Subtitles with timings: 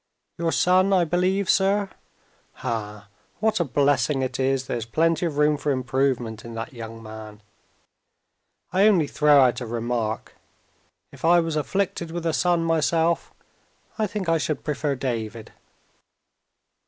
[0.39, 1.87] "Your son, I believe, sir?
[2.53, 3.07] Ha!
[3.39, 7.43] what a blessing it is there's plenty of room for improvement in that young man.
[8.73, 10.33] I only throw out a remark.
[11.11, 13.31] If I was afflicted with a son myself,
[13.99, 15.51] I think I should prefer David."